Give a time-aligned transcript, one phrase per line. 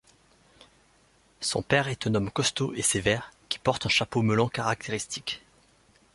[1.41, 5.43] Son père est un homme costaud et sévère qui porte un chapeau melon caractéristique.